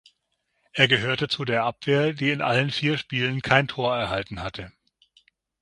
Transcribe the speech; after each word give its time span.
Er 0.73 0.87
gehörte 0.87 1.27
zu 1.27 1.45
der 1.45 1.63
Abwehr, 1.63 2.13
die 2.13 2.31
in 2.31 2.41
allen 2.41 2.71
vier 2.71 2.97
Spielen 2.97 3.43
kein 3.43 3.67
Tor 3.67 3.95
erhalten 3.95 4.41
hatte. 4.41 4.71